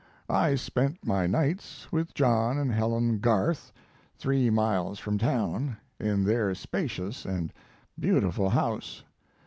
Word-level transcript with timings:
I 0.31 0.55
spent 0.55 1.05
my 1.05 1.27
nights 1.27 1.91
with 1.91 2.15
John 2.15 2.57
and 2.57 2.71
Helen 2.71 3.19
Garth, 3.19 3.71
three 4.17 4.49
miles 4.49 4.97
from 4.97 5.19
town, 5.19 5.77
in 5.99 6.23
their 6.23 6.55
spacious 6.55 7.23
and 7.23 7.53
beautiful 7.99 8.49
house. 8.49 9.03